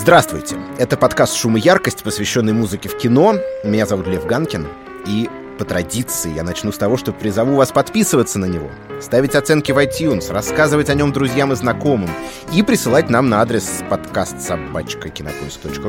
[0.00, 0.56] Здравствуйте.
[0.78, 3.34] Это подкаст «Шум и яркость», посвященный музыке в кино.
[3.64, 4.66] Меня зовут Лев Ганкин.
[5.06, 8.70] И по традиции я начну с того, что призову вас подписываться на него,
[9.02, 12.08] ставить оценки в iTunes, рассказывать о нем друзьям и знакомым
[12.50, 15.10] и присылать нам на адрес подкаст собачка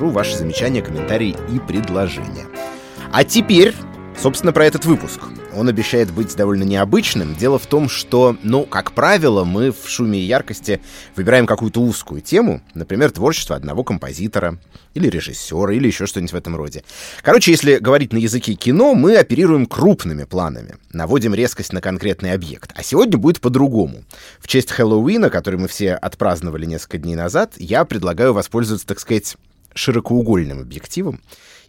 [0.10, 2.48] ваши замечания, комментарии и предложения.
[3.14, 3.74] А теперь,
[4.22, 5.22] собственно, про этот выпуск—
[5.56, 7.36] он обещает быть довольно необычным.
[7.36, 10.82] Дело в том, что, ну, как правило, мы в шуме и яркости
[11.16, 14.58] выбираем какую-то узкую тему, например, творчество одного композитора,
[14.94, 16.84] или режиссера, или еще что-нибудь в этом роде.
[17.22, 22.72] Короче, если говорить на языке кино, мы оперируем крупными планами, наводим резкость на конкретный объект.
[22.76, 24.04] А сегодня будет по-другому.
[24.40, 29.38] В честь Хэллоуина, который мы все отпраздновали несколько дней назад, я предлагаю воспользоваться, так сказать,
[29.74, 31.22] широкоугольным объективом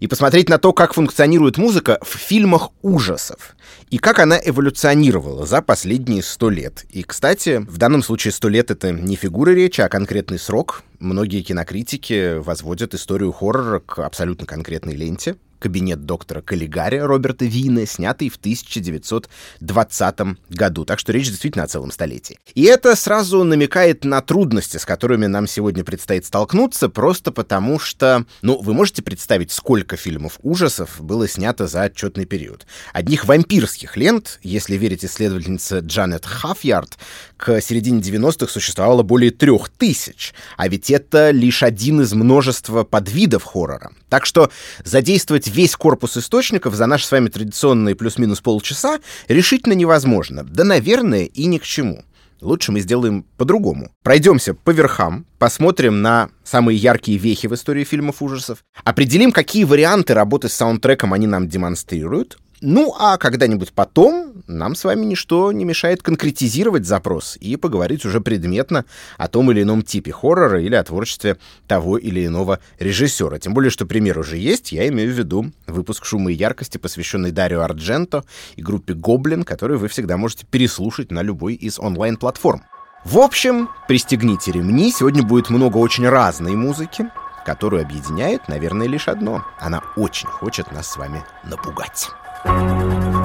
[0.02, 3.55] и посмотреть на то, как функционирует музыка в фильмах ужасов
[3.88, 6.84] и как она эволюционировала за последние сто лет.
[6.91, 10.83] И, кстати, в данном случае сто лет— это не фигура речи, а конкретный срок.
[10.98, 18.28] Многие кинокритики возводят историю хоррора к абсолютно конкретной ленте, «Кабинет доктора Каллигари» Роберта Вина, снятый
[18.28, 20.19] в 1920
[20.50, 20.84] году.
[20.84, 22.41] Так что речь действительно о целом столетии.
[22.54, 28.27] И это сразу намекает на трудности, с которыми нам сегодня предстоит столкнуться, просто потому что,
[28.42, 32.66] ну, вы можете представить, сколько фильмов ужасов было снято за отчетный период.
[32.92, 36.98] Одних вампирских лент, если верить исследовательнице Джанет Хафьярд,
[37.36, 43.44] к середине 90-х существовало более трех тысяч, а ведь это лишь один из множества подвидов
[43.44, 43.92] хоррора.
[44.08, 44.50] Так что
[44.84, 50.42] задействовать весь корпус источников за наши с вами традиционные плюс-минус полчаса решительно невозможно.
[50.44, 52.05] Да, наверное, и ни к чему.
[52.41, 53.92] Лучше мы сделаем по-другому.
[54.03, 60.12] Пройдемся по верхам, посмотрим на самые яркие вехи в истории фильмов ужасов, определим, какие варианты
[60.14, 65.64] работы с саундтреком они нам демонстрируют, ну, а когда-нибудь потом нам с вами ничто не
[65.64, 68.84] мешает конкретизировать запрос и поговорить уже предметно
[69.19, 73.41] о том или ином типе хоррора или о творчестве того или иного режиссера.
[73.41, 77.32] Тем более, что пример уже есть, я имею в виду выпуск «Шума и яркости», посвященный
[77.32, 82.62] Дарио Ардженто и группе «Гоблин», который вы всегда можете переслушать на любой из онлайн-платформ.
[83.04, 87.08] В общем, пристегните ремни, сегодня будет много очень разной музыки,
[87.44, 89.44] которую объединяет, наверное, лишь одно.
[89.58, 92.10] Она очень хочет нас с вами напугать.
[92.44, 93.22] Thank you.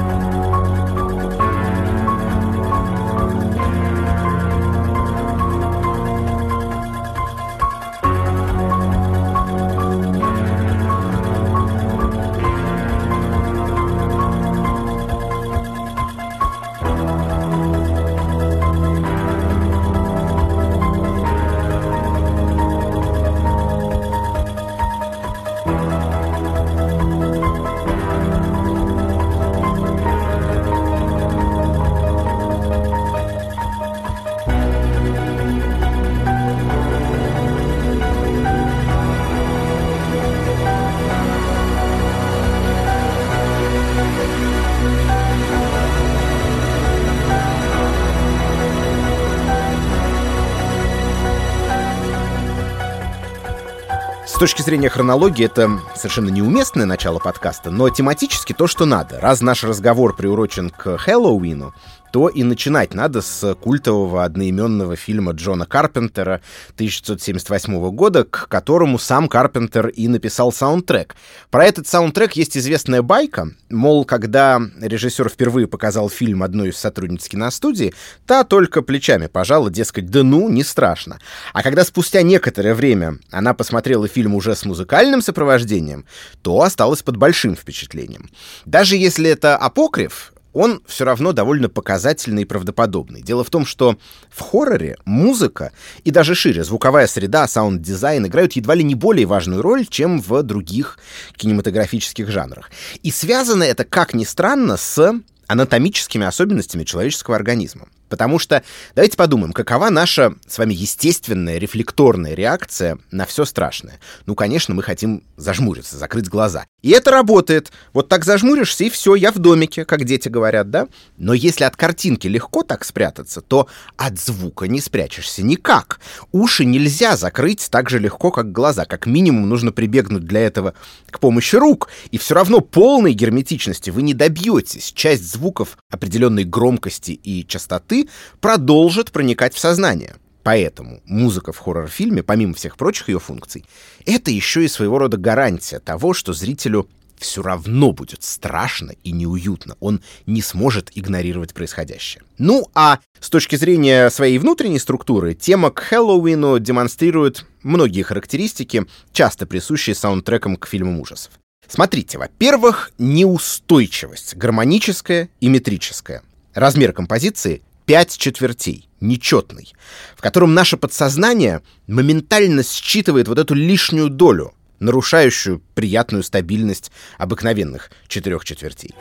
[54.38, 59.20] С точки зрения хронологии это совершенно неуместное начало подкаста, но тематически то, что надо.
[59.20, 61.74] Раз наш разговор приурочен к Хэллоуину,
[62.17, 66.41] то и начинать надо с культового одноименного фильма Джона Карпентера
[66.73, 71.16] 1978 года, к которому сам Карпентер и написал саундтрек.
[71.51, 77.27] Про этот саундтрек есть известная байка, мол, когда режиссер впервые показал фильм одной из сотрудниц
[77.27, 77.94] киностудии,
[78.25, 81.19] та только плечами пожала, дескать, да ну, не страшно.
[81.53, 86.06] А когда спустя некоторое время она посмотрела фильм уже с музыкальным сопровождением,
[86.41, 88.31] то осталась под большим впечатлением.
[88.66, 93.22] Даже если это апокриф, он все равно довольно показательный и правдоподобный.
[93.22, 93.97] Дело в том, что
[94.29, 95.72] в хорроре музыка
[96.03, 100.41] и даже шире звуковая среда, саунд-дизайн играют едва ли не более важную роль, чем в
[100.41, 100.97] других
[101.35, 102.72] кинематографических жанрах.
[103.03, 107.88] И связано это, как ни странно, с анатомическими особенностями человеческого организма.
[108.09, 108.63] Потому что
[108.96, 114.00] давайте подумаем, какова наша с вами естественная рефлекторная реакция на все страшное.
[114.25, 116.66] Ну, конечно, мы хотим зажмуриться, закрыть глаза.
[116.81, 117.71] И это работает.
[117.94, 120.88] Вот так зажмуришься, и все, я в домике, как дети говорят, да?
[121.18, 123.68] Но если от картинки легко так спрятаться, то
[123.98, 126.00] от звука не спрячешься никак.
[126.31, 128.86] Уши нельзя закрыть так же легко, как глаза.
[128.86, 130.75] Как минимум нужно прибегнуть для этого
[131.10, 131.89] к помощи рук.
[132.12, 134.94] И все равно полной герметичности вы не добьетесь.
[134.94, 138.10] Часть звуков определенной громкости и частоты
[138.42, 140.16] продолжит проникать в сознание.
[140.44, 143.66] Поэтому музыка в хоррор-фильме, помимо всех прочих ее функций,
[144.06, 149.75] это еще и своего рода гарантия того, что зрителю все равно будет страшно и неуютно.
[149.80, 152.24] Он не сможет игнорировать происходящее.
[152.38, 159.45] Ну, а с точки зрения своей внутренней структуры, тема к Хэллоуину демонстрирует многие характеристики, часто
[159.45, 161.33] присущие саундтрекам к фильмам ужасов.
[161.68, 166.24] Смотрите, во-первых, неустойчивость, гармоническая и метрическая.
[166.54, 169.74] Размер композиции 5 четвертей, нечетный,
[170.16, 178.46] в котором наше подсознание моментально считывает вот эту лишнюю долю, нарушающую приятную стабильность обыкновенных четырех
[178.46, 178.94] четвертей.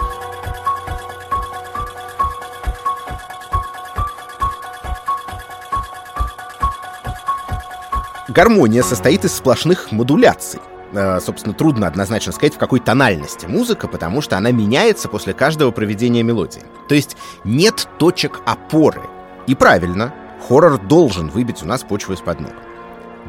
[8.29, 10.61] Гармония состоит из сплошных модуляций.
[10.97, 15.71] Э, собственно, трудно однозначно сказать, в какой тональности музыка, потому что она меняется после каждого
[15.71, 16.63] проведения мелодии.
[16.89, 19.03] То есть нет точек опоры.
[19.47, 20.15] И правильно,
[20.49, 22.53] хоррор должен выбить у нас почву из-под ног.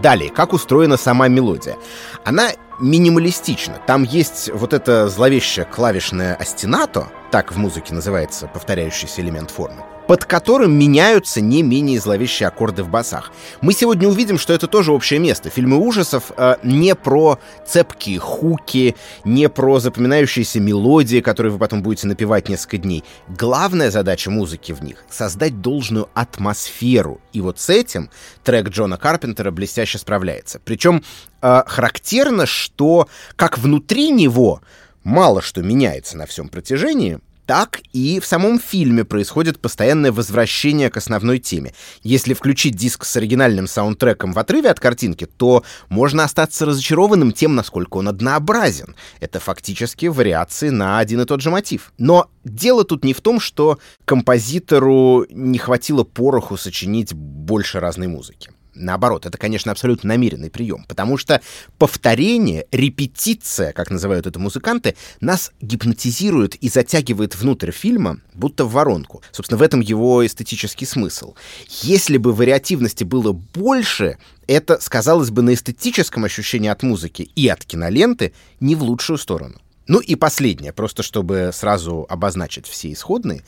[0.01, 1.75] Далее, как устроена сама мелодия?
[2.23, 3.81] Она минималистична.
[3.85, 10.25] Там есть вот это зловещее клавишное остинато, так в музыке называется повторяющийся элемент формы под
[10.25, 13.31] которым меняются не менее зловещие аккорды в басах.
[13.61, 15.49] Мы сегодня увидим, что это тоже общее место.
[15.49, 18.95] Фильмы ужасов э, не про цепкие хуки,
[19.25, 23.03] не про запоминающиеся мелодии, которые вы потом будете напевать несколько дней.
[23.27, 27.19] Главная задача музыки в них— создать должную атмосферу.
[27.33, 28.09] И вот с этим
[28.43, 30.61] трек Джона Карпентера блестяще справляется.
[30.63, 31.03] Причем
[31.41, 34.61] э, характерно, что как внутри него
[35.03, 40.97] мало что меняется на всем протяжении, так и в самом фильме происходит постоянное возвращение к
[40.97, 41.73] основной теме.
[42.03, 47.55] Если включить диск с оригинальным саундтреком в отрыве от картинки, то можно остаться разочарованным тем,
[47.55, 48.95] насколько он однообразен.
[49.21, 51.93] Это фактически вариации на один и тот же мотив.
[51.97, 58.51] Но дело тут не в том, что композитору не хватило пороху сочинить больше разной музыки.
[58.79, 61.41] Наоборот, это, конечно, абсолютно намеренный прием, потому что
[61.77, 69.21] повторение, репетиция, как называют это музыканты, нас гипнотизирует и затягивает внутрь фильма, будто в воронку.
[69.31, 71.33] Собственно, в этом его эстетический смысл.
[71.81, 77.65] Если бы вариативности было больше, это сказалось бы на эстетическом ощущении от музыки и от
[77.65, 79.55] киноленты не в лучшую сторону.
[79.87, 83.43] Ну и последнее, просто чтобы сразу обозначить все исходные.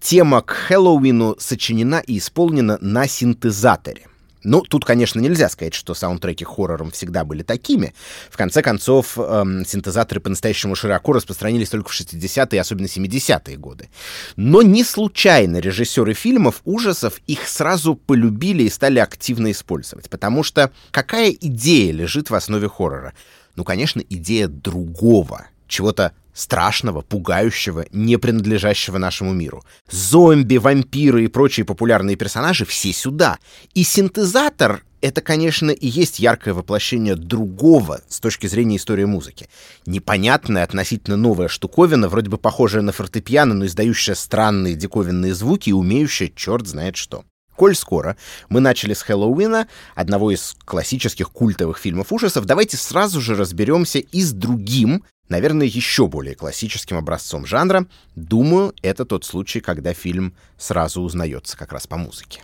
[0.00, 4.06] Тема к Хэллоуину сочинена и исполнена на синтезаторе.
[4.44, 7.94] Ну, тут, конечно, нельзя сказать, что саундтреки хоррором всегда были такими.
[8.30, 13.88] В конце концов, эм, синтезаторы по-настоящему широко распространились только в 60-е, особенно 70-е годы.
[14.36, 20.10] Но не случайно режиссеры фильмов ужасов их сразу полюбили и стали активно использовать.
[20.10, 23.14] Потому что какая идея лежит в основе хоррора?
[23.54, 29.64] Ну, конечно, идея другого, чего-то страшного, пугающего, не принадлежащего нашему миру.
[29.90, 33.38] Зомби, вампиры и прочие популярные персонажи все сюда.
[33.74, 39.48] И синтезатор— это, конечно, и есть яркое воплощение другого с точки зрения истории музыки.
[39.86, 45.74] Непонятная, относительно новая штуковина, вроде бы похожая на фортепиано, но издающая странные диковинные звуки и
[45.74, 47.24] умеющая черт знает что.
[47.56, 48.16] Коль скоро
[48.48, 54.22] мы начали с Хэллоуина, одного из классических культовых фильмов ужасов, давайте сразу же разберемся и
[54.22, 57.86] с другим, наверное, еще более классическим образцом жанра.
[58.14, 62.42] Думаю, это тот случай, когда фильм сразу узнается как раз по музыке.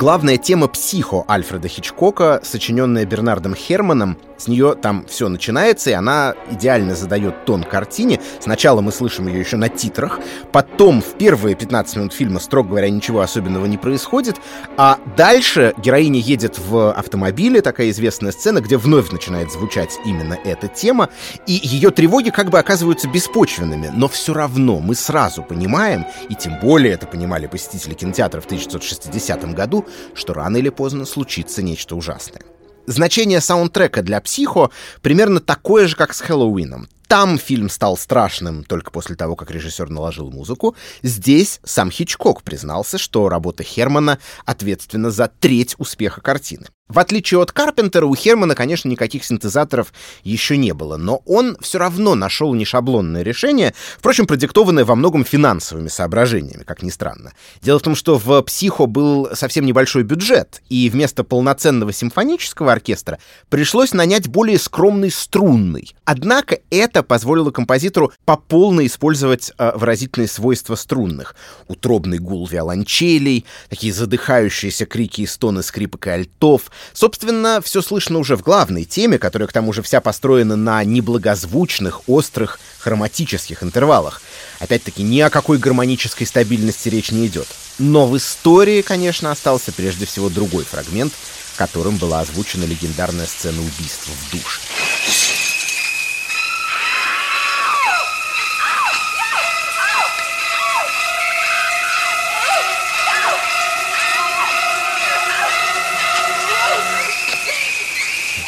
[0.00, 6.34] Главная тема «Психо» Альфреда Хичкока, сочиненная Бернардом Херманом, с нее там все начинается, и она
[6.50, 8.18] идеально задает тон картине.
[8.40, 10.18] Сначала мы слышим ее еще на титрах,
[10.52, 14.36] потом в первые 15 минут фильма, строго говоря, ничего особенного не происходит,
[14.78, 20.68] а дальше героиня едет в автомобиле, такая известная сцена, где вновь начинает звучать именно эта
[20.68, 21.10] тема,
[21.46, 26.58] и ее тревоги как бы оказываются беспочвенными, но все равно мы сразу понимаем, и тем
[26.60, 32.42] более это понимали посетители кинотеатра в 1960 году, что рано или поздно случится нечто ужасное.
[32.86, 34.70] Значение саундтрека для «Психо»
[35.02, 36.88] примерно такое же, как с «Хэллоуином».
[37.10, 40.76] Там фильм стал страшным только после того, как режиссер наложил музыку.
[41.02, 46.68] Здесь сам Хичкок признался, что работа Хермана ответственна за треть успеха картины.
[46.90, 49.92] В отличие от Карпентера, у Хермана, конечно, никаких синтезаторов
[50.24, 55.86] еще не было, но он все равно нашел нешаблонное решение, впрочем, продиктованное во многом финансовыми
[55.86, 57.32] соображениями, как ни странно.
[57.62, 63.20] Дело в том, что в «Психо» был совсем небольшой бюджет, и вместо полноценного симфонического оркестра
[63.50, 65.94] пришлось нанять более скромный струнный.
[66.04, 71.34] Однако это позволило композитору по полной использовать э, выразительные свойства струнных.
[71.68, 78.36] Утробный гул виолончелей, такие задыхающиеся крики и стоны скрипок и альтов— Собственно, все слышно уже
[78.36, 84.22] в главной теме, которая к тому же вся построена на неблагозвучных, острых, хроматических интервалах.
[84.58, 87.46] Опять-таки, ни о какой гармонической стабильности речь не идет.
[87.78, 91.12] Но в истории, конечно, остался прежде всего другой фрагмент,
[91.56, 95.29] которым была озвучена легендарная сцена убийства в душе.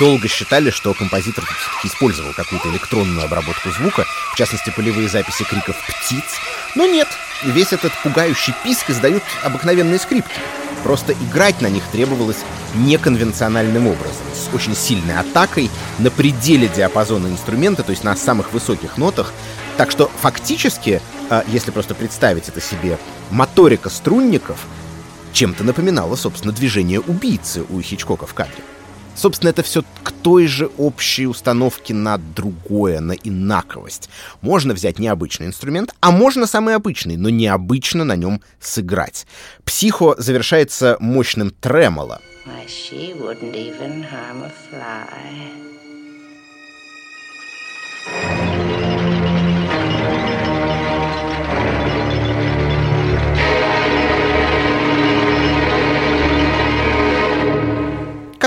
[0.03, 1.45] Долго считали, что композитор
[1.85, 6.25] использовал какую-то электронную обработку звука, в частности, полевые записи криков птиц.
[6.75, 7.07] Но нет,
[7.45, 10.41] весь этот пугающий писк издают обыкновенные скрипки.
[10.83, 12.39] Просто играть на них требовалось
[12.75, 18.97] неконвенциональным образом, с очень сильной атакой на пределе диапазона инструмента, то есть на самых высоких
[18.97, 19.33] нотах.
[19.77, 22.99] Так что фактически, а, если просто представить это себе,
[23.31, 24.59] моторика струнников
[25.33, 28.65] чем-то напоминала, собственно, движение убийцы у Хичкока в кадре.
[29.15, 34.09] Собственно, это все к той же общей установке на другое, на инаковость.
[34.41, 39.27] Можно взять необычный инструмент, а можно самый обычный, но необычно на нем сыграть.
[39.65, 42.21] «Психо» завершается мощным тремоло.
[42.45, 42.67] Why,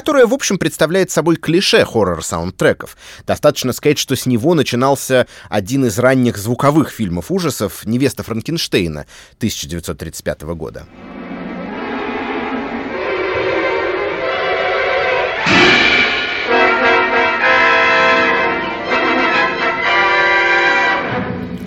[0.05, 2.95] которое, в общем, представляет собой клише хоррор-саундтреков.
[3.25, 9.07] Достаточно сказать, что с него начинался один из ранних звуковых фильмов ужасов «Невеста Франкенштейна»
[9.39, 10.85] 1935 года.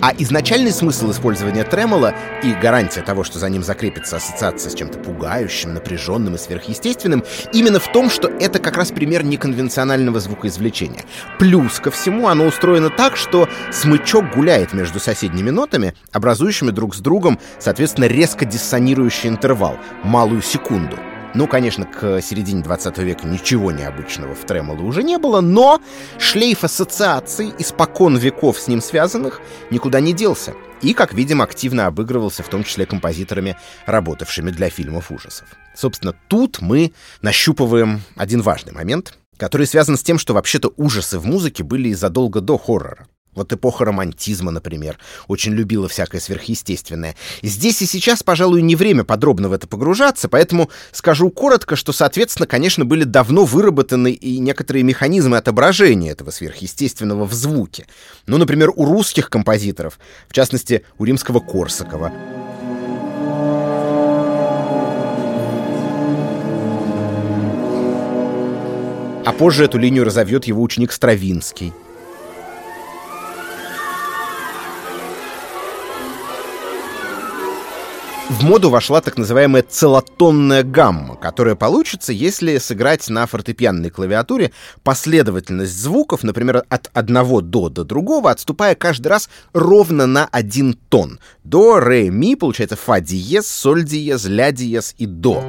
[0.01, 4.97] А изначальный смысл использования тремола и гарантия того, что за ним закрепится ассоциация с чем-то
[4.99, 11.03] пугающим, напряженным и сверхъестественным, именно в том, что это как раз пример неконвенционального звукоизвлечения.
[11.37, 16.99] Плюс ко всему оно устроено так, что смычок гуляет между соседними нотами, образующими друг с
[16.99, 20.97] другом, соответственно, резко диссонирующий интервал, малую секунду.
[21.35, 25.79] Ну, конечно, к середине 20 века ничего необычного в тремоло уже не было, но
[26.17, 30.55] шлейф ассоциаций, испокон веков с ним связанных, никуда не делся.
[30.81, 35.47] И, как видим, активно обыгрывался в том числе композиторами, работавшими для фильмов ужасов.
[35.75, 41.25] Собственно, тут мы нащупываем один важный момент, который связан с тем, что вообще-то ужасы в
[41.25, 43.07] музыке были задолго до хоррора.
[43.35, 47.15] Вот эпоха романтизма, например, очень любила всякое сверхъестественное.
[47.43, 52.47] Здесь и сейчас, пожалуй, не время подробно в это погружаться, поэтому скажу коротко, что, соответственно,
[52.47, 57.85] конечно, были давно выработаны и некоторые механизмы отображения этого сверхъестественного в звуке.
[58.25, 62.11] Ну, например, у русских композиторов, в частности, у римского Корсакова.
[69.25, 71.71] А позже эту линию разовьет его ученик Стравинский.
[78.39, 85.77] В моду вошла так называемая целотонная гамма, которая получится, если сыграть на фортепианной клавиатуре последовательность
[85.77, 91.19] звуков, например, от одного до до другого, отступая каждый раз ровно на один тон.
[91.43, 95.43] До, ре, ми, получается фа диез, соль диез, ля диез и до.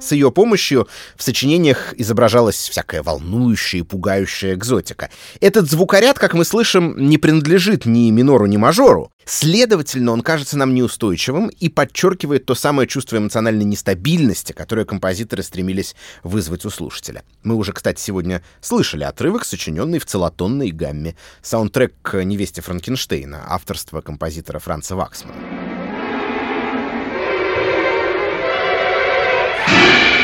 [0.00, 5.10] С ее помощью в сочинениях изображалась всякая волнующая и пугающая экзотика.
[5.40, 9.10] Этот звукоряд, как мы слышим, не принадлежит ни минору, ни мажору.
[9.24, 15.96] Следовательно, он кажется нам неустойчивым и подчеркивает то самое чувство эмоциональной нестабильности, которое композиторы стремились
[16.22, 17.24] вызвать у слушателя.
[17.42, 21.16] Мы уже, кстати, сегодня слышали отрывок, сочиненный в целотонной гамме.
[21.42, 25.67] Саундтрек к «Невесте Франкенштейна», авторства композитора Франца Ваксмана.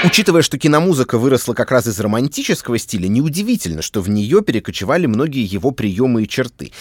[0.05, 5.45] Учитывая, что киномузыка выросла как раз из романтического стиля, неудивительно, что в нее перекочевали многие
[5.45, 6.73] его приемы и черты.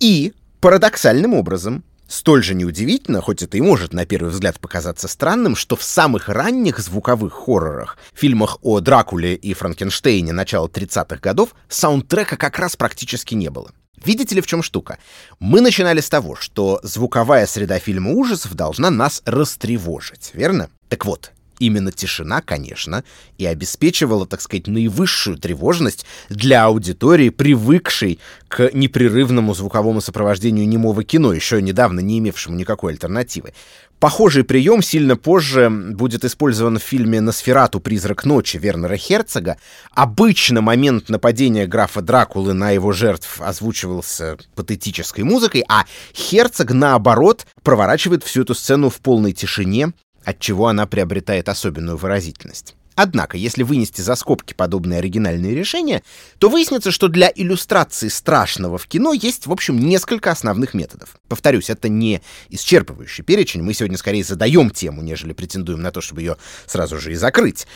[0.00, 5.56] И, парадоксальным образом, Столь же неудивительно, хоть это и может на первый взгляд показаться странным,
[5.56, 12.36] что в самых ранних звуковых хоррорах, фильмах о Дракуле и Франкенштейне начала 30-х годов, саундтрека
[12.36, 13.70] как раз практически не было.
[14.04, 14.98] Видите ли, в чем штука?
[15.38, 20.68] Мы начинали с того, что звуковая среда фильма ужасов должна нас растревожить, верно?
[20.90, 23.04] Так вот, Именно тишина, конечно,
[23.38, 28.18] и обеспечивала, так сказать, наивысшую тревожность для аудитории, привыкшей
[28.48, 33.52] к непрерывному звуковому сопровождению немого кино, еще недавно не имевшему никакой альтернативы.
[34.04, 37.80] Похожий прием сильно позже будет использован в фильме «Носферату.
[37.80, 39.56] Призрак ночи» Вернера Херцога.
[39.92, 45.84] Обычно момент нападения графа Дракулы на его жертв озвучивался патетической музыкой, а
[46.14, 49.92] Херцог, наоборот, проворачивает всю эту сцену в полной тишине,
[50.24, 52.74] от чего она приобретает особенную выразительность.
[52.96, 56.02] Однако, если вынести за скобки подобные оригинальные решения,
[56.38, 61.16] то выяснится, что для иллюстрации страшного в кино есть, в общем, несколько основных методов.
[61.28, 66.22] Повторюсь, это не исчерпывающий перечень, мы сегодня скорее задаем тему, нежели претендуем на то, чтобы
[66.22, 67.66] ее сразу же и закрыть.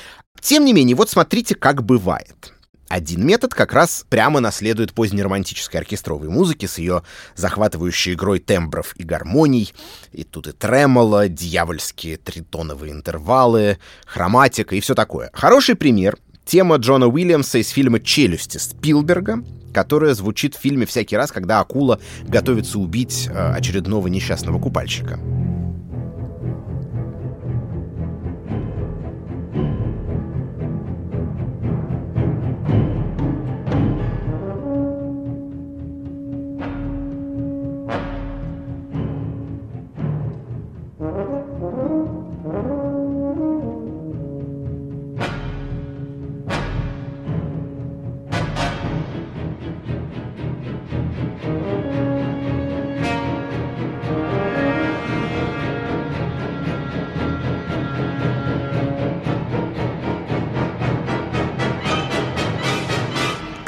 [0.41, 2.55] Тем не менее, вот смотрите, как бывает.
[2.89, 7.03] Один метод как раз прямо наследует позднеромантической оркестровой музыки с ее
[7.37, 9.75] захватывающей игрой тембров и гармоний.
[10.13, 15.31] И тут и тремоло, дьявольские тритоновые интервалы, хроматика и все такое.
[15.35, 16.17] Хороший пример—
[16.47, 22.01] тема Джона Уильямса из фильма «Челюсти» Спилберга, которая звучит в фильме всякий раз, когда акула
[22.23, 25.21] готовится убить э, очередного несчастного купальщика.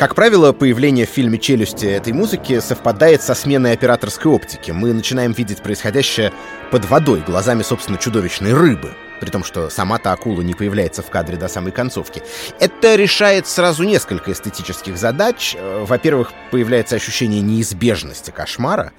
[0.00, 4.71] Как правило, появление в фильме «Челюсти» этой музыки совпадает со сменой операторской оптики.
[4.71, 6.33] Мы начинаем видеть происходящее
[6.71, 11.37] под водой, глазами, собственно, чудовищной рыбы при том, что сама-то акула не появляется в кадре
[11.37, 12.23] до самой концовки.
[12.59, 15.55] Это решает сразу несколько эстетических задач.
[15.57, 18.93] Э, во-первых, появляется ощущение неизбежности кошмара,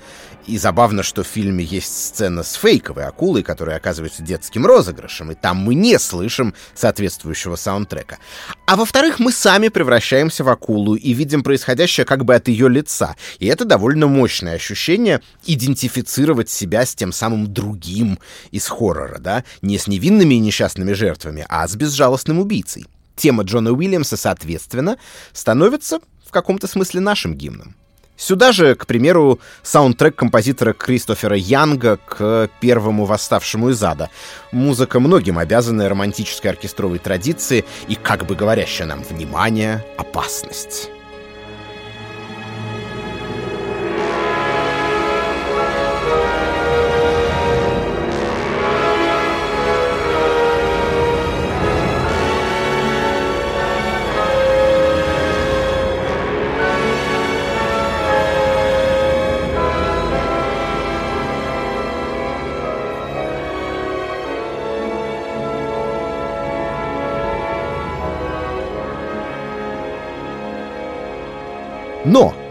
[0.48, 5.36] и забавно, что в фильме есть сцена с фейковой акулой, которая оказывается детским розыгрышем, и
[5.36, 8.18] там мы не слышим соответствующего саундтрека.
[8.66, 13.16] А во-вторых, мы сами превращаемся в акулу и видим происходящее как бы от ее лица.
[13.40, 18.20] И это довольно мощное ощущение идентифицировать себя с тем самым другим
[18.52, 19.44] из хоррора, да?
[19.62, 22.86] Не с невинными и несчастными жертвами, а с безжалостным убийцей.
[23.16, 24.98] Тема Джона Уильямса, соответственно,
[25.34, 27.76] становится в каком-то смысле нашим гимном.
[28.18, 34.10] Сюда же, к примеру, саундтрек композитора Кристофера Янга к первому «Восставшему из ада».
[34.52, 40.90] Музыка многим обязанная романтической оркестровой традиции и, как бы говорящая нам, внимание, опасность.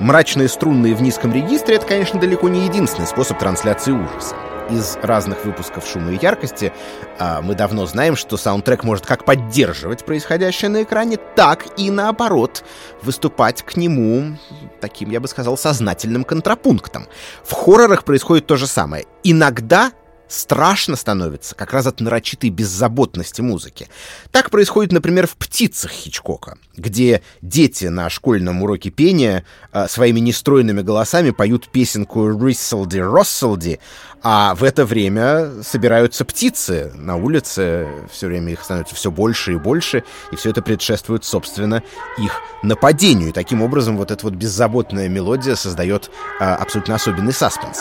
[0.00, 4.34] Мрачные струнные в низком регистре— это, конечно, далеко не единственный способ трансляции ужаса.
[4.70, 6.72] Из разных выпусков «Шума и яркости»
[7.18, 12.62] а, мы давно знаем, что саундтрек может как поддерживать происходящее на экране, так и, наоборот,
[13.02, 14.36] выступать к нему
[14.80, 17.08] таким, я бы сказал, сознательным контрапунктом.
[17.42, 19.06] В хоррорах происходит то же самое.
[19.24, 19.90] Иногда
[20.30, 23.88] страшно становится как раз от нарочитой беззаботности музыки.
[24.30, 30.82] Так происходит, например, в «Птицах» Хичкока, где дети на школьном уроке пения э, своими нестройными
[30.82, 33.80] голосами поют песенку «Рисселди, Росселди»,
[34.22, 39.56] а в это время собираются птицы на улице, все время их становится все больше и
[39.56, 41.82] больше, и все это предшествует, собственно,
[42.18, 43.30] их нападению.
[43.30, 47.80] И таким образом вот эта вот беззаботная мелодия создает э, абсолютно особенный саспенс.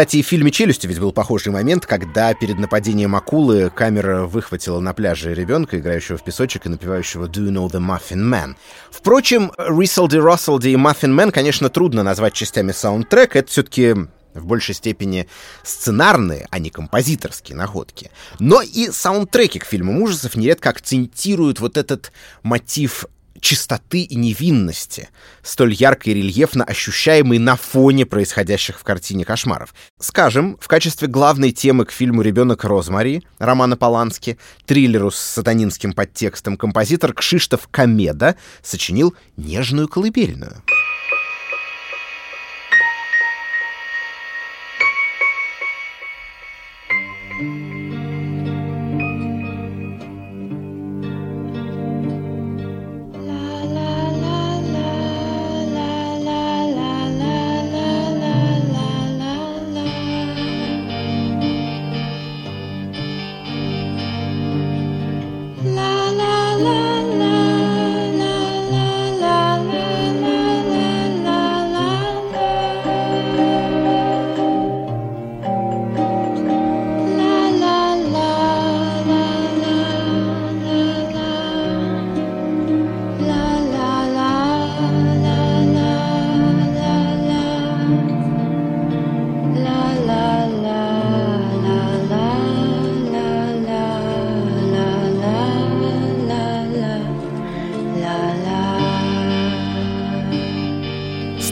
[0.00, 4.94] Кстати, в фильме «Челюсти» ведь был похожий момент, когда перед нападением акулы камера выхватила на
[4.94, 8.54] пляже ребенка, играющего в песочек и напевающего «Do you know the Muffin Man?».
[8.90, 13.94] Впрочем, «Рисселди Росселди» и «Muffin Man», конечно, трудно назвать частями саундтрека, это все-таки
[14.32, 15.28] в большей степени
[15.64, 18.10] сценарные, а не композиторские находки.
[18.38, 22.10] Но и саундтреки к фильмам ужасов нередко акцентируют вот этот
[22.42, 23.04] мотив
[23.40, 25.08] чистоты и невинности,
[25.42, 29.74] столь ярко и рельефно ощущаемой на фоне происходящих в картине кошмаров.
[29.98, 36.56] Скажем, в качестве главной темы к фильму «Ребенок Розмари» Романа Полански, триллеру с сатанинским подтекстом,
[36.56, 40.62] композитор Кшиштоф Комеда сочинил нежную колыбельную.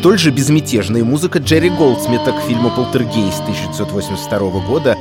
[0.09, 4.97] Столь же безмятежная музыка Джерри Голдсмита к фильму «Полтергейст» 1982 года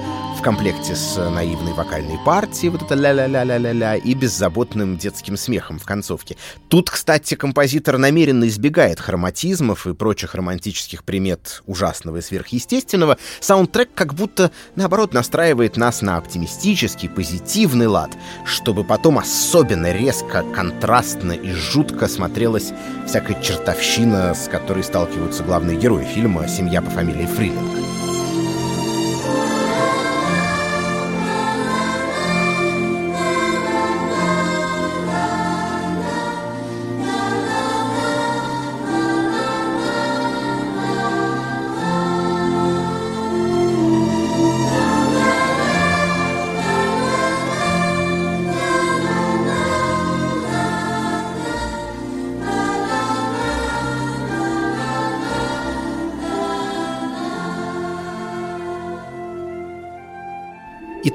[0.47, 6.37] комплекте с наивной вокальной партией, вот это ля-ля-ля-ля-ля-ля, и беззаботным детским смехом в концовке.
[6.69, 13.17] Тут, кстати, композитор намеренно избегает хроматизмов и прочих романтических примет ужасного и сверхъестественного.
[13.41, 18.11] Саундтрек как будто, наоборот, настраивает нас на оптимистический, позитивный лад,
[18.45, 22.71] чтобы потом особенно резко, контрастно и жутко смотрелась
[23.05, 27.96] всякая чертовщина, с которой сталкиваются главные герои фильма «Семья по фамилии Фрилинг».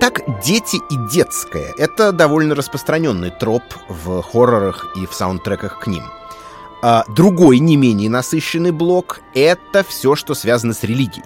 [0.05, 6.03] Итак, дети и детское— это довольно распространенный троп в хоррорах и в саундтреках к ним.
[6.83, 11.23] А другой, не менее насыщенный блок— это все, что связано с религией.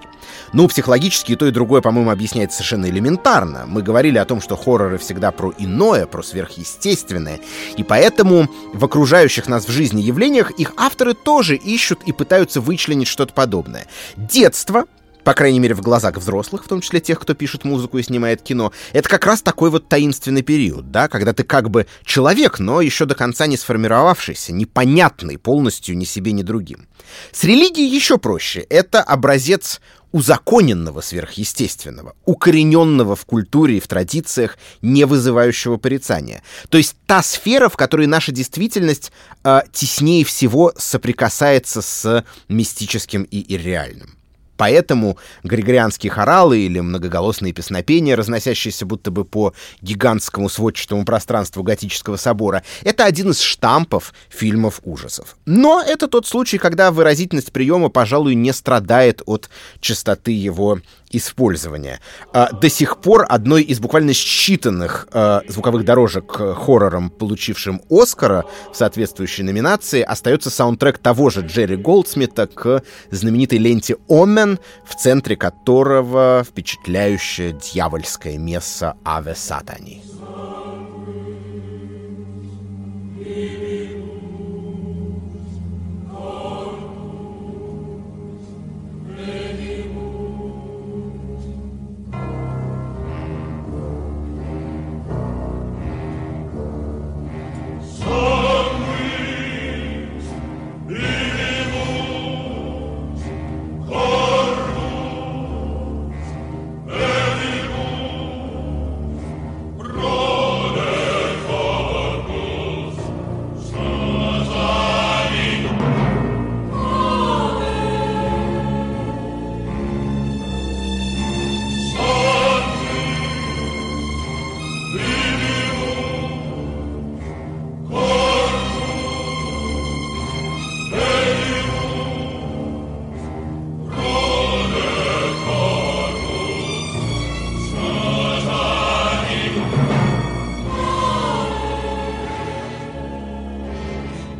[0.53, 3.65] Ну, психологически то, и другое, по-моему, объясняется совершенно элементарно.
[3.67, 7.41] Мы говорили о том, что хорроры всегда про иное, про сверхъестественное.
[7.79, 13.09] И поэтому в окружающих нас в жизни явлениях их авторы тоже ищут и пытаются вычленить
[13.09, 13.87] что-то подобное.
[14.19, 14.85] Детство
[15.27, 18.43] по крайней мере, в глазах взрослых, в том числе тех, кто пишет музыку и снимает
[18.43, 22.81] кино, это как раз такой вот таинственный период, да, когда ты как бы человек, но
[22.81, 26.87] еще до конца не сформировавшийся, непонятный полностью ни себе, ни другим.
[27.33, 28.61] С религией еще проще.
[28.61, 29.81] Это образец
[30.13, 36.45] узаконенного сверхъестественного, укорененного в культуре и в традициях, не вызывающего порицания.
[36.69, 39.11] То есть та сфера, в которой наша действительность
[39.43, 44.17] э, теснее всего соприкасается с мистическим и ирреальным.
[44.57, 52.63] Поэтому григорианские хоралы или многоголосные песнопения, разносящиеся будто бы по гигантскому сводчатому пространству готического собора,
[52.83, 55.37] это один из штампов фильмов ужасов.
[55.47, 62.01] Но это тот случай, когда выразительность приема, пожалуй, не страдает от частоты его использования.
[62.33, 68.77] А, до сих пор одной из буквально считанных а, звуковых дорожек хоррором, получившим Оскара в
[68.77, 76.45] соответствующей номинации, остается саундтрек того же Джерри Голдсмита к знаменитой ленте «Омен», в центре которого
[76.47, 80.03] впечатляющая дьявольская месса «Аве Сатани».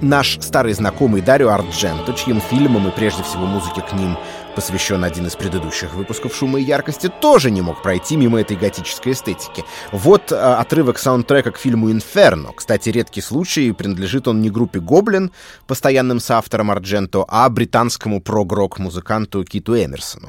[0.07, 4.17] Наш старый знакомый Дарио Ардженто, чьим фильмам и прежде всего музыке к ним
[4.55, 9.15] посвящен один из предыдущих выпусков «Шума и яркости», тоже не мог пройти мимо этой готической
[9.15, 9.65] эстетики.
[9.91, 12.53] Вот а, отрывок саундтрека к фильму «Инферно».
[12.55, 15.33] Кстати, редкий случай, принадлежит он не группе «Гоблин»,
[15.67, 20.29] постоянным соавтором Ардженто, а британскому прогрок-музыканту Киту Эмерсону.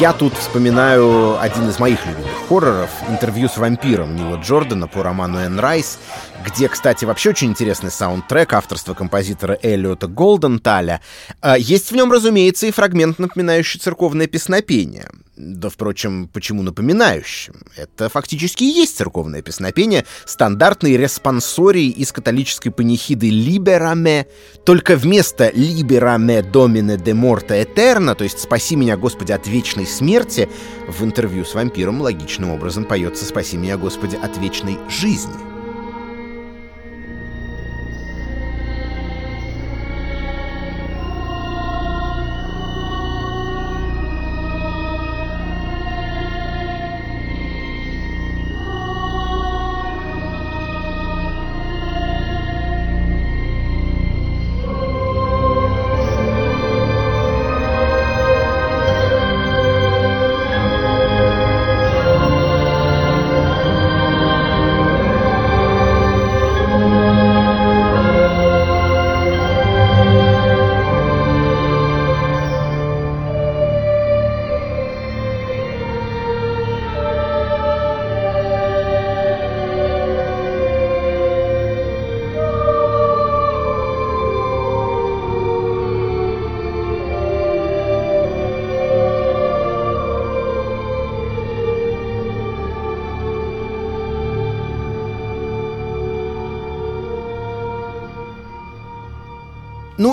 [0.00, 5.38] Я тут вспоминаю один из моих любимых хорроров, интервью с вампиром Нила Джордана по роману
[5.38, 5.98] Энн Райс,
[6.44, 11.00] где, кстати, вообще очень интересный саундтрек авторства композитора Эллиота Голденталя.
[11.40, 15.08] А, есть в нем, разумеется, и фрагмент, напоминающий церковное песнопение.
[15.36, 17.54] Да, впрочем, почему напоминающим?
[17.76, 24.28] Это фактически и есть церковное песнопение, стандартный респонсорий из католической панихиды «Либераме»,
[24.64, 30.48] только вместо «Либераме домине де морта этерна», то есть «Спаси меня, Господи, от вечной смерти»,
[30.86, 35.53] в интервью с вампиром логичным образом поется «Спаси меня, Господи, от вечной жизни».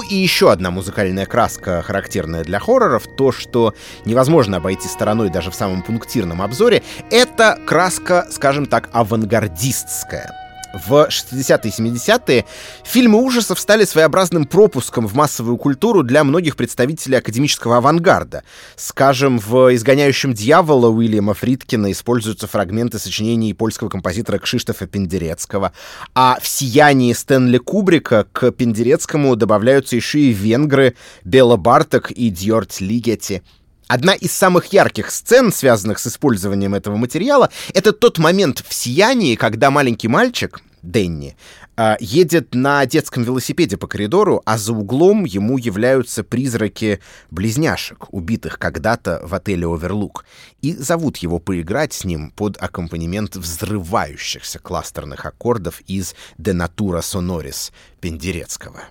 [0.09, 3.73] И еще одна музыкальная краска, характерная для хорроров, то, что
[4.05, 10.40] невозможно обойти стороной даже в самом пунктирном обзоре, это краска, скажем так, авангардистская.
[10.73, 12.45] В 60-е и 70-е
[12.86, 18.43] фильмы ужасов стали своеобразным пропуском в массовую культуру для многих представителей академического авангарда.
[18.77, 25.73] Скажем, в «Изгоняющем дьявола» Уильяма Фридкина используются фрагменты сочинений польского композитора Кшиштофа Пендерецкого,
[26.15, 32.79] а в «Сиянии» Стэнли Кубрика к Пендерецкому добавляются еще и венгры Бела Барток и Дьорт
[32.79, 33.41] Лигети.
[33.91, 39.36] Одна из самых ярких сцен, связанных с использованием этого материала, это тот момент в «Сиянии»,
[39.36, 41.36] когда маленький мальчик, Дэнни,
[41.75, 47.01] а, едет на детском велосипеде по коридору, а за углом ему являются призраки
[47.32, 50.23] близняшек, убитых когда-то в отеле «Оверлук»,
[50.62, 57.73] и зовут его поиграть с ним под аккомпанемент взрывающихся кластерных аккордов из «De Natura Sonoris»
[57.99, 58.84] Пендерецкого.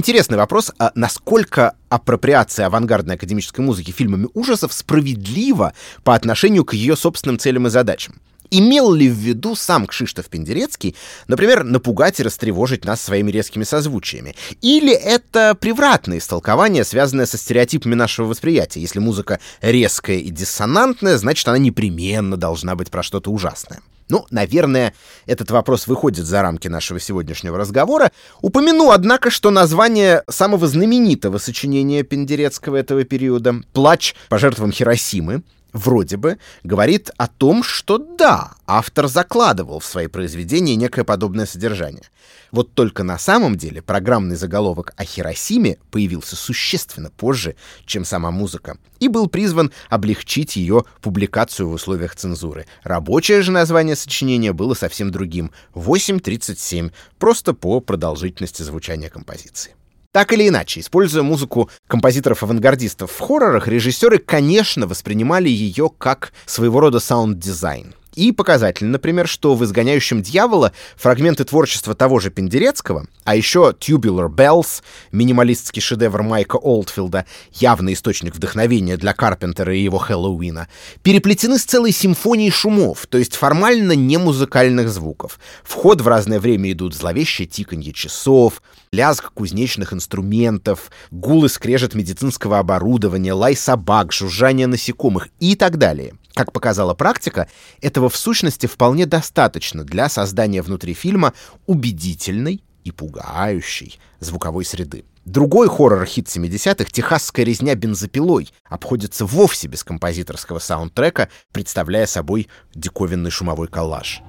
[0.00, 6.96] Интересный вопрос, а насколько апроприация авангардной академической музыки фильмами ужасов справедлива по отношению к ее
[6.96, 8.18] собственным целям и задачам?
[8.50, 10.96] Имел ли в виду сам Кшиштоф Пендерецкий,
[11.28, 14.36] например, напугать и растревожить нас своими резкими созвучиями?
[14.62, 18.80] Или это превратное истолкование, связанное со стереотипами нашего восприятия?
[18.80, 23.80] Если музыка резкая и диссонантная, значит, она непременно должна быть про что-то ужасное.
[24.10, 24.92] Ну, наверное,
[25.26, 28.10] этот вопрос выходит за рамки нашего сегодняшнего разговора.
[28.42, 36.16] Упомяну, однако, что название самого знаменитого сочинения Пендерецкого этого периода «Плач по жертвам Хиросимы» вроде
[36.16, 42.04] бы говорит о том, что да, автор закладывал в свои произведения некое подобное содержание.
[42.50, 47.54] Вот только на самом деле программный заголовок о Хиросиме появился существенно позже,
[47.86, 52.66] чем сама музыка, и был призван облегчить ее публикацию в условиях цензуры.
[52.82, 59.74] Рабочее же название сочинения было совсем другим— 8.37, просто по продолжительности звучания композиции.
[60.12, 66.98] Так или иначе, используя музыку композиторов-авангардистов в хоррорах, режиссеры, конечно, воспринимали ее как своего рода
[66.98, 67.94] саунд-дизайн.
[68.14, 74.28] И показательно, например, что в «Изгоняющем дьявола» фрагменты творчества того же Пендерецкого, а еще «Tubular
[74.28, 80.68] Bells», минималистский шедевр Майка Олдфилда, явный источник вдохновения для Карпентера и его Хэллоуина,
[81.02, 85.38] переплетены с целой симфонией шумов, то есть формально не музыкальных звуков.
[85.62, 91.94] В ход в разное время идут зловещее тиканье часов, лязг кузнечных инструментов, гул и скрежет
[91.94, 96.14] медицинского оборудования, лай собак, жужжание насекомых и так далее.
[96.34, 97.48] Как показала практика,
[97.80, 101.34] этого в сущности вполне достаточно для создания внутри фильма
[101.66, 105.04] убедительной и пугающей звуковой среды.
[105.26, 113.68] Другой хоррор-хит 70-х «Техасская резня бензопилой» обходится вовсе без композиторского саундтрека, представляя собой диковинный шумовой
[113.68, 114.22] коллаж.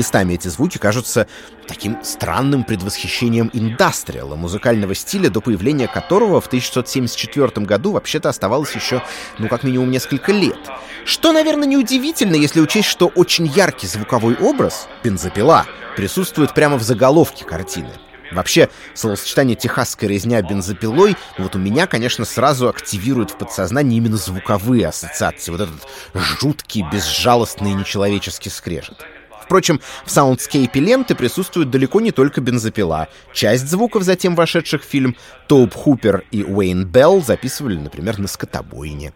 [0.00, 1.26] Местами эти звуки кажутся
[1.68, 9.02] таким странным предвосхищением индастриала, музыкального стиля, до появления которого в 1674 году вообще-то оставалось еще,
[9.38, 10.56] ну, как минимум, несколько лет.
[11.04, 17.44] Что, наверное, неудивительно, если учесть, что очень яркий звуковой образ, бензопила, присутствует прямо в заголовке
[17.44, 17.90] картины.
[18.32, 24.88] Вообще, словосочетание «техасская резня бензопилой» вот у меня, конечно, сразу активирует в подсознании именно звуковые
[24.88, 25.52] ассоциации.
[25.52, 29.04] Вот этот жуткий, безжалостный нечеловеческий скрежет.
[29.50, 33.08] Впрочем, в саундскейпе ленты присутствуют далеко не только бензопила.
[33.34, 35.16] Часть звуков, затем вошедших в фильм,
[35.48, 39.12] Тоуб Хупер и Уэйн Белл записывали, например, на скотобойне.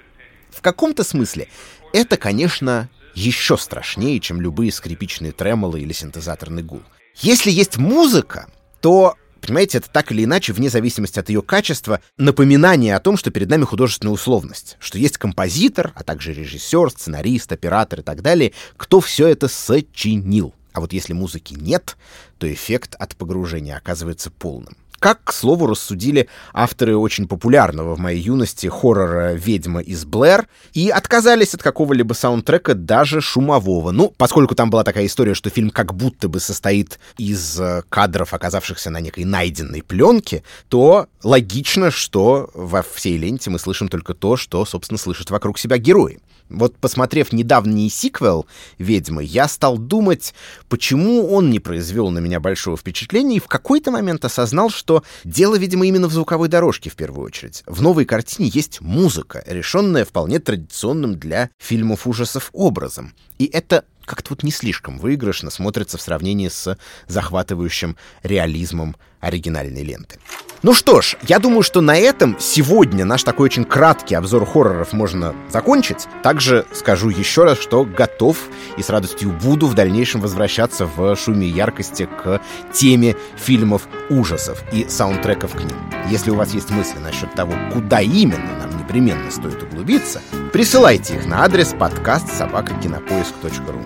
[0.51, 1.47] В каком-то смысле
[1.93, 6.83] это, конечно, еще страшнее, чем любые скрипичные тремоло или синтезаторный гул.
[7.15, 8.49] Если есть музыка,
[8.81, 9.15] то
[9.47, 13.51] Понимаете, это так или иначе, вне зависимости от ее качества, напоминание о том, что перед
[13.51, 19.01] нами художественная условность, что есть композитор, а также режиссер, сценарист, оператор и так далее, кто
[19.01, 20.55] все это сочинил.
[20.73, 21.97] А вот если музыки нет,
[22.39, 24.77] то эффект от погружения оказывается полным.
[24.99, 30.89] Как, к слову, рассудили авторы очень популярного в моей юности хоррора «Ведьма из Блэр» и
[30.89, 33.91] отказались от какого-либо саундтрека, даже шумового.
[33.91, 38.33] Ну, поскольку там была такая история, что фильм как будто бы состоит из э, кадров,
[38.33, 44.37] оказавшихся на некой найденной пленке, то логично, что во всей ленте мы слышим только то,
[44.37, 46.21] что, собственно, слышат вокруг себя герои.
[46.57, 48.47] Вот посмотрев недавний сиквел
[48.79, 50.35] «Ведьмы», я стал думать,
[50.69, 55.57] почему он не произвел на меня большого впечатления, и в какой-то момент осознал, что дело,
[55.57, 57.63] видимо, именно в звуковой дорожке в первую очередь.
[57.67, 63.15] В новой картине есть музыка, решенная вполне традиционным для фильмов ужасов образом.
[63.39, 70.19] И это как-то вот не слишком выигрышно смотрится в сравнении с захватывающим реализмом оригинальной ленты.
[70.63, 74.95] Ну что ж, я думаю, что на этом сегодня наш такой очень краткий обзор хорроров
[74.95, 76.07] можно закончить.
[76.23, 78.39] Также скажу еще раз, что готов
[78.79, 82.41] и с радостью буду в дальнейшем возвращаться в шуме и яркости к
[82.73, 85.77] теме фильмов ужасов и саундтреков к ним.
[86.09, 90.21] Если у вас есть мысли насчет того, куда именно нам непременно стоит углубиться,
[90.53, 93.81] присылайте их на адрес подкаст собакакинопоиск.ру.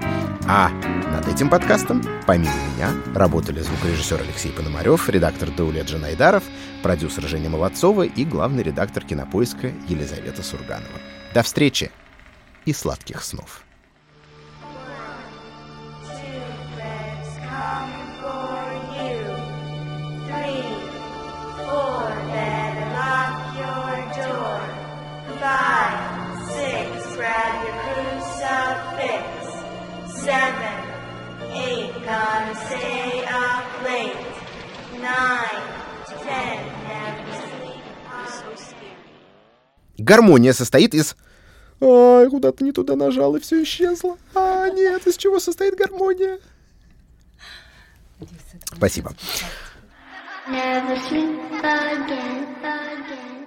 [0.48, 0.70] А
[1.12, 6.42] над этим подкастом, помимо меня, работали звукорежиссер Алексей Пономарев, редактор Даулет Джанайдаров,
[6.82, 10.98] продюсер Женя Молодцова и главный редактор кинопоиска Елизавета Сурганова.
[11.32, 11.90] До встречи
[12.64, 13.62] и сладких снов.
[40.08, 41.16] Гармония состоит из...
[41.80, 44.16] Ай, куда-то не туда нажал, и все исчезло.
[44.34, 46.38] А, нет, из чего состоит гармония?
[48.74, 49.12] Спасибо.
[50.48, 53.37] Never sleep again.